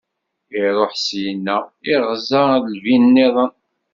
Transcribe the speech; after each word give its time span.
Iṛuḥ 0.61 0.91
syenna, 1.05 1.57
iɣza 1.93 2.41
lbi- 2.73 2.97
nniḍen. 3.03 3.51